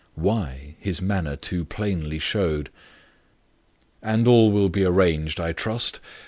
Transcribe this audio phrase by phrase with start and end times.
[0.15, 2.71] why, his manner too plainly showed.
[4.01, 5.99] "And all will be arranged, I trust?